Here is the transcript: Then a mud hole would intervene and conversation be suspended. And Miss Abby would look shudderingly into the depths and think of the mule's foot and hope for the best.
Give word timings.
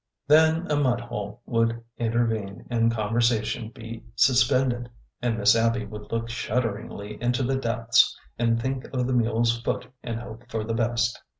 Then 0.27 0.65
a 0.71 0.75
mud 0.75 0.99
hole 0.99 1.41
would 1.45 1.83
intervene 1.95 2.65
and 2.71 2.91
conversation 2.91 3.69
be 3.69 4.03
suspended. 4.15 4.89
And 5.21 5.37
Miss 5.37 5.55
Abby 5.55 5.85
would 5.85 6.11
look 6.11 6.27
shudderingly 6.27 7.21
into 7.21 7.43
the 7.43 7.55
depths 7.57 8.17
and 8.39 8.59
think 8.59 8.85
of 8.95 9.05
the 9.05 9.13
mule's 9.13 9.61
foot 9.61 9.85
and 10.01 10.19
hope 10.19 10.49
for 10.49 10.63
the 10.63 10.73
best. 10.73 11.21